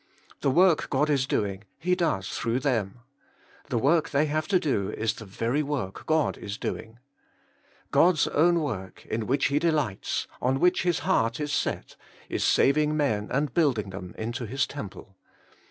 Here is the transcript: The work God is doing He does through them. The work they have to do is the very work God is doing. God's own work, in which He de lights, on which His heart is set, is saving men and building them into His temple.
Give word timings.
The 0.39 0.49
work 0.49 0.89
God 0.89 1.11
is 1.11 1.27
doing 1.27 1.63
He 1.77 1.93
does 1.93 2.29
through 2.29 2.61
them. 2.61 3.01
The 3.69 3.77
work 3.77 4.09
they 4.09 4.25
have 4.25 4.47
to 4.47 4.59
do 4.59 4.89
is 4.89 5.13
the 5.13 5.25
very 5.25 5.61
work 5.61 6.07
God 6.07 6.39
is 6.39 6.57
doing. 6.57 6.97
God's 7.91 8.27
own 8.29 8.61
work, 8.61 9.05
in 9.05 9.27
which 9.27 9.45
He 9.49 9.59
de 9.59 9.71
lights, 9.71 10.25
on 10.41 10.59
which 10.59 10.81
His 10.81 11.01
heart 11.05 11.39
is 11.39 11.53
set, 11.53 11.97
is 12.29 12.43
saving 12.43 12.97
men 12.97 13.27
and 13.31 13.53
building 13.53 13.91
them 13.91 14.15
into 14.17 14.47
His 14.47 14.65
temple. 14.65 15.17